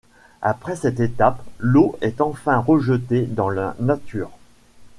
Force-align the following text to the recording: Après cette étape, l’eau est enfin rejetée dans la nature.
Après 0.41 0.75
cette 0.75 0.99
étape, 0.99 1.43
l’eau 1.59 1.95
est 2.01 2.21
enfin 2.21 2.57
rejetée 2.57 3.21
dans 3.27 3.51
la 3.51 3.75
nature. 3.79 4.31